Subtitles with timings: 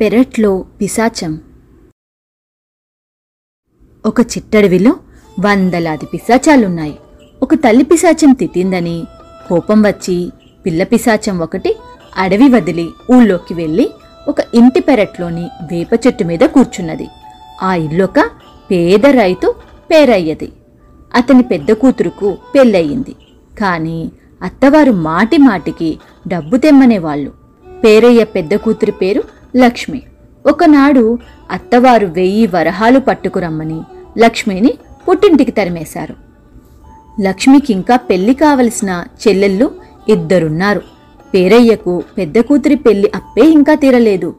[0.00, 1.40] పెరట్లో పిశాచం.
[4.06, 4.96] ఒక చిట్టడవిలో
[5.40, 6.98] వందలాది పిశాచాలున్నాయి.
[7.42, 9.06] ఒక తల్లి పిశాచం తిట్టిందని
[9.48, 10.32] కోపం వచ్చి
[10.66, 11.76] పిల్ల పిశాచం ఒకటి
[12.16, 13.90] అడవి వదిలి ఊళ్ళోకి వెళ్ళి
[14.28, 17.08] ఒక ఇంటి పెరట్లోని వేప చెట్టు మీద కూర్చున్నది.
[17.62, 18.30] ఆ ఇల్లొక
[18.70, 19.54] పేద రైతు
[19.90, 20.52] పేరయ్యది.
[21.14, 23.16] అతని పెద్ద కూతురుకు పెళ్ళయింది.
[23.58, 24.12] కానీ
[24.42, 25.98] అత్తవారు మాటి మాటికి
[26.28, 27.32] డబ్బు తెమ్మనేవాళ్ళు.
[27.84, 30.02] పేరయ్య పెద్ద కూతురి పేరు లక్ష్మి.
[30.46, 31.18] ఒకనాడు
[31.50, 33.80] అత్తవారు వెయ్యి వరహాలు పట్టుకురమ్మని
[34.18, 34.74] లక్ష్మిని
[35.08, 36.14] పుట్టింటికి తరిమేశారు.
[37.20, 39.70] లక్ష్మికి ఇంకా పెళ్ళి కావలసిన చెల్లెళ్ళు
[40.08, 40.82] ఇద్దరున్నారు.
[41.34, 44.34] పేరయ్యకు పెద్ద కూతురి పెళ్ళి అప్పే ఇంకా తీరలేదు.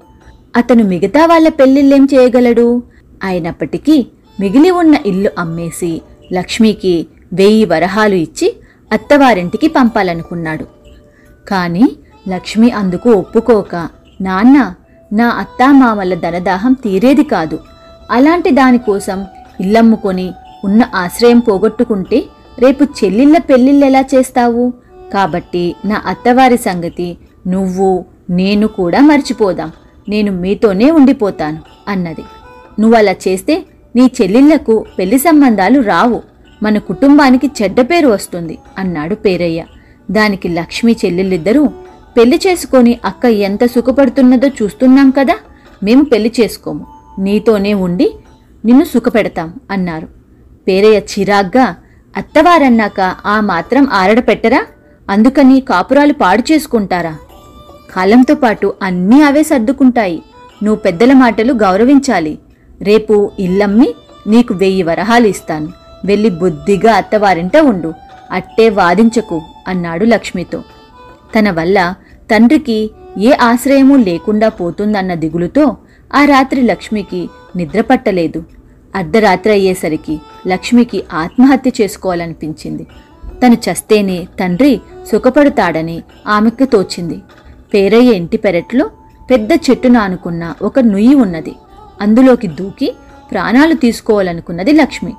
[0.55, 2.83] అతను మిగతా వాళ్ళ పెళ్ళిళ్ళేం చేయగలడు?
[3.23, 4.07] అయినప్పటికీ
[4.39, 6.01] మిగిలి ఉన్న ఇల్లు అమ్మేసి
[6.33, 8.55] లక్ష్మికి వెయ్యి వరహాలు ఇచ్చి
[8.91, 10.65] అత్తవారింటికి పంపాలనుకున్నాడు.
[11.49, 11.91] కాని
[12.29, 13.89] లక్ష్మి అందుకు ఒప్పుకోక
[14.21, 14.73] నాన్న
[15.13, 17.59] నా అత్తామామల ధనదాహం తీరేది కాదు.
[18.11, 19.25] అలాంటి దానికోసం
[19.61, 20.31] ఇల్లమ్ముకొని
[20.63, 22.23] ఉన్న ఆశ్రయం పోగొట్టుకుంటే
[22.59, 24.73] రేపు చెల్లిళ్ళ పెళ్ళిళ్ళెలా చేస్తావు?
[25.13, 27.17] కాబట్టి నా అత్తవారి సంగతి
[27.47, 29.71] నువ్వు నేను కూడా మర్చిపోదాం.
[30.09, 32.23] నేను మీతోనే ఉండిపోతాను అన్నది.
[32.79, 33.63] నువ్వలా చేస్తే
[33.95, 36.21] నీ చెల్లిళ్ళకు పెళ్ళి సంబంధాలు రావు.
[36.63, 39.65] మన కుటుంబానికి చెడ్డ పేరు వస్తుంది అన్నాడు పేరయ్య.
[40.11, 41.69] దానికి లక్ష్మి చెల్లెళ్ళిద్దరూ
[42.17, 45.35] పెళ్ళి చేసుకొని అక్క ఎంత సుఖపడుతున్నదో చూస్తున్నాం కదా?
[45.83, 46.87] మేము పెళ్ళి చేసుకోము.
[47.19, 48.15] నీతోనే ఉండి
[48.65, 50.07] నిన్ను సుఖపెడతాం అన్నారు.
[50.67, 51.75] పేరయ్య చిరాగ్గా
[52.17, 54.65] అత్తవారన్నాక ఆ మాత్రం ఆరడపెట్టరా
[55.09, 57.15] అందుకని కాపురాలు పాడు చేసుకుంటారా?
[57.95, 60.21] కాలంతో పాటు అన్నీ అవే సర్దుకుంటాయి.
[60.63, 62.39] నువ్వు పెద్దల మాటలు గౌరవించాలి.
[62.81, 63.93] రేపు ఇల్లమ్మి
[64.27, 65.69] నీకు వెయ్యి వరహాలు ఇస్తాను.
[66.05, 67.93] వెళ్ళి బుద్ధిగా అత్తవారింట ఉండు.
[68.31, 70.63] అట్టే వాదించకు అన్నాడు లక్ష్మితో.
[71.35, 71.95] తన వల్ల
[72.31, 75.77] తండ్రికి ఏ ఆశ్రయమూ లేకుండా పోతుందన్న దిగులుతో
[76.15, 78.43] ఆ రాత్రి లక్ష్మికి నిద్రపట్టలేదు
[78.95, 82.87] అర్ధరాత్రి అయ్యేసరికి లక్ష్మికి ఆత్మహత్య చేసుకోవాలనిపించింది.
[83.43, 87.17] తను చస్తేనే తండ్రి సుఖపడతాడని ఆమెకు తోచింది.
[87.73, 88.89] పేరయ్య ఇంటి పెరట్లో
[89.31, 91.55] పెద్ద చెట్టును నానుకున్న ఒక నుయ్యి ఉన్నది.
[92.01, 92.89] అందులోకి దూకి
[93.31, 95.13] ప్రాణాలు తీసుకోవాలనుకున్నది లక్ష్మి.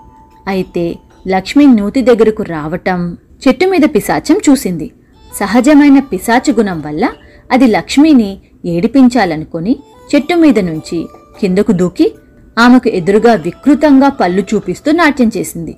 [0.48, 0.96] అయితే
[1.28, 3.16] లక్ష్మి నూతి దగ్గరకు రావటం
[3.48, 4.92] చెట్టు మీద పిశాచం చూసింది.
[5.38, 7.12] సహజమైన పిశాచు గుణం వల్ల
[7.50, 9.76] అది లక్ష్మిని ఏడిపించాలనుకొని
[10.10, 11.06] చెట్టు మీద నుంచి
[11.40, 12.14] కిందకు దూకి
[12.58, 15.74] ఆమెకు ఎదురుగా వికృతంగా పళ్ళు చూపిస్తూ నాట్యం చేసింది.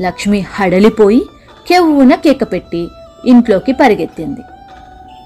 [0.00, 1.22] లక్ష్మి హడలిపోయి
[1.68, 2.88] కెవ్వున కేకపెట్టి
[3.26, 4.42] ఇంట్లోకి పరిగెత్తింది.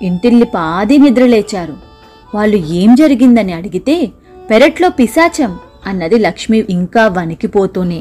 [0.07, 1.77] ఇంటిల్లి పాది నిద్రలేచారు
[2.35, 3.97] వాళ్ళు ఏం జరిగిందని అడిగితే
[4.51, 8.01] పెరట్లో పిశాచం అన్నది లక్ష్మి ఇంకా వణికిపోతూనే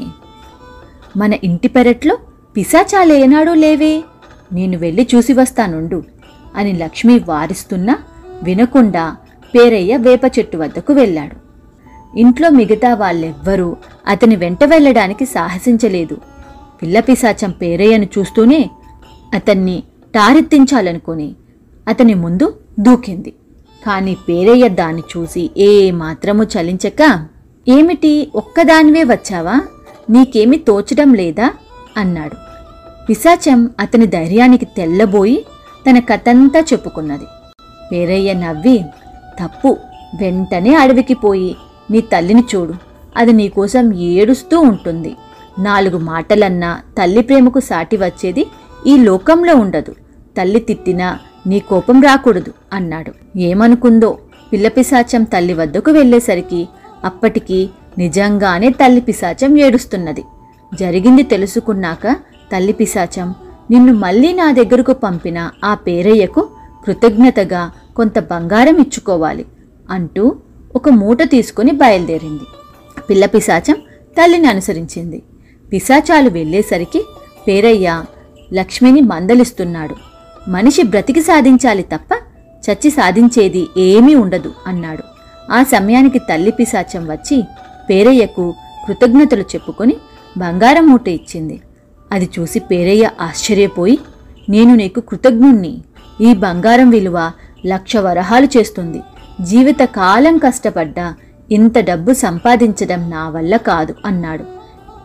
[1.16, 2.18] మన ఇంటి పెరట్లో
[2.56, 4.02] పిశాచాలేనాడో ఏనాడూ లేవే.
[4.52, 6.02] నేను వెళ్ళి చూసి వస్తానుండు
[6.56, 7.98] అని లక్ష్మి వారిస్తున్నా
[8.42, 9.16] వినకుండా
[9.54, 11.50] పేరయ్య వేప చెట్టు వద్దకు వెళ్ళాడు.
[12.18, 16.16] ఇంట్లో మిగతా వాళ్ళెవ్వరూ అతని వెంట వెళ్ళడానికి సాహసించలేదు.
[16.82, 18.70] పిల్ల పిశాచం పేరయ్యను చూస్తూనే
[19.34, 19.82] అతన్ని
[20.14, 21.34] టారెత్తించాలనుకుని
[21.88, 23.34] అతని ముందు దూకింది.
[23.86, 27.26] కాని పేరయ్య దాన్ని చూసి ఏ మాత్రము చలించక
[27.68, 29.60] ఏమిటి ఒక్కదానివే వచ్చావా?
[30.10, 31.50] నీకేమి తోచడం లేదా?
[31.96, 32.49] అన్నాడు.
[33.10, 35.46] పిశాచం అతని ధైర్యానికి తెల్లబోయి
[35.90, 37.24] తన కథంతా చెప్పుకున్నది.
[37.92, 38.84] వేరయ్య నవ్వి
[39.42, 39.76] తప్పు.
[40.20, 41.56] వెంటనే అడవికి పోయి
[41.90, 42.74] నీ తల్లిని చూడు.
[43.16, 45.16] అది నీకోసం ఏడుస్తూ ఉంటుంది.
[45.58, 48.46] నాలుగు మాటలన్నా తల్లి ప్రేమకు సాటి వచ్చేది
[48.86, 49.94] ఈ లోకంలో ఉండదు.
[50.38, 53.38] తల్లి తిట్టినా నీ కోపం రాకూడదు అన్నాడు.
[53.38, 54.18] ఏమనుకుందో
[54.52, 56.68] పిల్ల పిశాచం తల్లి వద్దకు వెళ్ళేసరికి
[57.04, 60.24] అప్పటికి నిజంగానే తల్లి పిశాచం ఏడుస్తున్నది.
[60.74, 62.16] జరిగింది తెలుసుకున్నాక
[62.52, 63.34] తల్లి పిశాచం
[63.70, 66.48] నిన్ను మళ్ళీ నా దగ్గరకు పంపిన ఆ పేరయ్యకు
[66.84, 69.46] కృతజ్ఞతగా కొంత బంగారం ఇచ్చుకోవాలి
[69.90, 70.36] అంటూ
[70.76, 72.46] ఒక మూట తీసుకుని బయలుదేరింది.
[73.10, 73.74] పిల్ల పిశాచం
[74.18, 75.22] తల్లిని అనుసరించింది.
[75.72, 77.06] పిశాచాలు వెళ్ళేసరికి
[77.48, 78.02] పేరయ్య
[78.52, 79.96] లక్ష్మిని మందలిస్తున్నాడు.
[80.50, 82.12] మనిషి బ్రతికి సాధించాలి తప్ప
[82.66, 85.02] చచ్చి సాధించేది ఏమీ ఉండదు అన్నాడు.
[85.52, 87.44] ఆ సమయానికి తల్లి పిశాచం వచ్చి
[87.90, 88.54] పేరయ్యకు
[88.86, 89.96] కృతజ్ఞతలు చెప్పుకొని
[90.38, 91.60] బంగారం మూట ఇచ్చింది.
[92.12, 93.98] అది చూసి పేరయ్య ఆశ్చర్యపోయి
[94.48, 95.78] నేను నీకు కృతజ్ఞుణ్ణి.
[96.20, 97.30] ఈ బంగారం విలువ
[97.66, 99.02] లక్ష వరహాలు చేస్తుంది.
[99.40, 101.14] జీవితకాలం కష్టపడ్డా
[101.52, 104.44] ఇంత డబ్బు సంపాదించడం నా వల్ల కాదు అన్నాడు.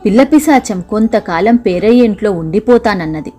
[0.05, 3.33] పిల్ల పిశాచం కొంతకాలం పేరయ్య ఇంట్లో ఉండిపోతానన్నది.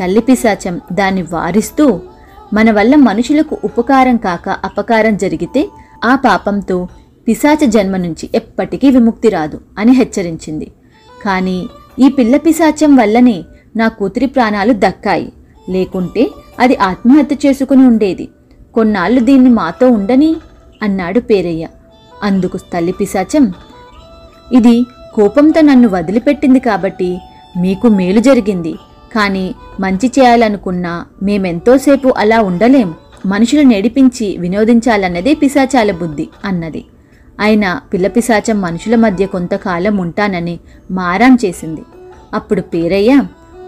[0.00, 2.00] తల్లి పిశాచం దాన్ని వారిస్తూ
[2.54, 5.68] మన వల్ల మనుషులకు ఉపకారం కాక అపకారం జరిగితే
[6.04, 6.88] ఆ పాపంతో
[7.28, 10.72] పిశాచ జన్మ నుంచి ఎప్పటికీ విముక్తి రాదు అని హెచ్చరించింది.
[11.24, 11.68] కానీ
[11.98, 13.44] ఈ పిల్ల పిశాచం వల్లనే
[13.76, 15.32] నా కూతురి ప్రాణాలు దక్కాయి.
[15.68, 18.28] లేకుంటే అది ఆత్మహత్య చేసుకుని ఉండేది.
[18.74, 20.36] కొన్నాళ్ళు దీన్ని మాతో ఉండని
[20.82, 21.66] అన్నాడు పేరయ్య.
[22.22, 23.52] అందుకు తల్లి పిశాచం
[24.52, 27.18] ఇది కోపంతో నన్ను వదిలిపెట్టింది కాబట్టి
[27.60, 28.74] మీకు మేలు జరిగింది.
[29.14, 32.94] కానీ మంచి చేయాలనుకున్నా మేమెంతోసేపు అలా ఉండలేం.
[33.26, 36.84] మనుషులు నేడిపించి వినోదించాలన్నదే పిశాచాల బుద్ధి అన్నది.
[37.40, 41.82] అయినా పిల్లపిశాచం మనుషుల మధ్య కొంతకాలం ఉంటానని మారాం చేసింది.
[42.34, 43.22] అప్పుడు పేరయ్య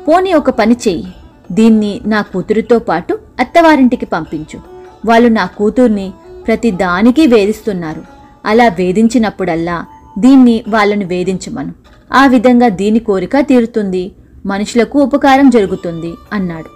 [0.08, 1.06] పోనీ ఒక పని చెయ్యి.
[1.52, 4.60] దీన్ని నా కూతురుతో పాటు అత్తవారింటికి పంపించు.
[5.06, 6.12] వాళ్ళు నా కూతుర్ని
[6.46, 8.02] ప్రతి దానికి వేధిస్తున్నారు.
[8.44, 9.86] అలా వేధించినప్పుడల్లా
[10.18, 11.72] దీన్ని వాళ్ళను వేధించమను.
[12.12, 14.12] ఆ విధంగా దీని కోరిక తీరుతుంది.
[14.46, 16.70] మనుషులకు ఉపకారం జరుగుతుంది అన్నాడు.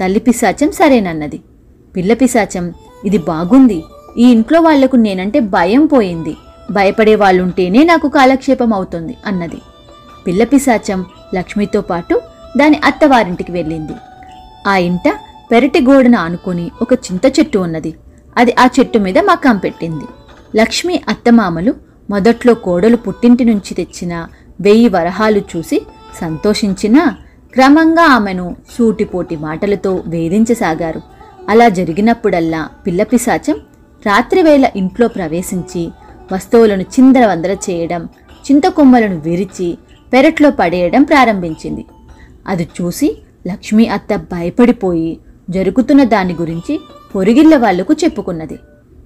[0.00, 1.40] తల్లి పిశాచం సరేనన్నది.
[1.96, 2.74] పిల్ల పిశాచం
[3.04, 3.84] ఇది బాగుంది.
[4.18, 6.36] ఈ ఇంట్లో వాళ్ళకు నేనంటే భయం పోయింది.
[6.70, 9.60] భయపడే వాళ్ళుంటేనే నాకు కాలక్షేపం అవుతుంది అన్నది.
[10.26, 12.20] పిల్లపిశాచం లక్ష్మితో పాటు
[12.56, 13.92] దాని అత్తవారింటికి వెళ్ళింది.
[14.66, 15.08] ఆ ఇంట
[15.50, 17.94] పెరటి గోడను ఆనుకొని ఒక చింత చెట్టు ఉన్నది.
[18.36, 20.04] అది ఆ చెట్టు మీద మకాం పెట్టింది.
[20.56, 21.74] లక్ష్మి అత్తమామలు
[22.10, 24.28] మొదట్లో కోడలు పుట్టింటి నుంచి తెచ్చిన
[24.60, 25.82] వెయ్యి వరహాలు చూసి
[26.20, 27.16] సంతోషించినా
[27.52, 31.00] క్రమంగా ఆమెను సూటిపోటి మాటలతో వేధించసాగారు.
[31.48, 33.56] అలా జరిగినప్పుడల్లా పిల్లపిశాచం
[34.06, 35.90] రాత్రివేళ ఇంట్లో ప్రవేశించి
[36.32, 38.08] వస్తువులను చిందరవందర చేయడం
[38.46, 39.78] చింతకొమ్మలను విరిచి
[40.12, 41.84] పెరట్లో పడేయడం ప్రారంభించింది.
[42.46, 45.20] అది చూసి లక్ష్మీ అత్త భయపడిపోయి
[45.50, 46.80] జరుగుతున్న దాని గురించి
[47.14, 48.58] పొరిగిళ్ళ వాళ్ళకు చెప్పుకున్నది.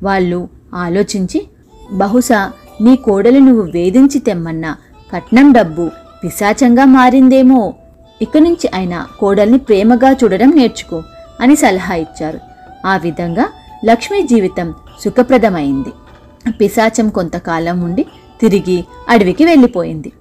[0.02, 1.48] వాళ్ళు ఆలోచించి
[1.92, 4.76] బహుశా నీ కోడలు నువ్వు వేధించి తెమ్మన్న
[5.14, 5.90] కట్నం డబ్బు
[6.24, 7.74] పిశాచంగా మారిందేమో.
[8.22, 11.02] ఇక నుంచి అయినా కోడల్ని ప్రేమగా చూడడం నేర్చుకో
[11.40, 12.38] అని సలహా ఇచ్చారు.
[12.86, 13.48] ఆ విధంగా
[13.84, 15.92] లక్ష్మీ జీవితం సుఖప్రదమైంది.
[16.50, 18.06] పిశాచం కొంతకాలం ఉండి
[18.40, 20.12] తిరిగి అడవికి వెళ్ళిపోయింది.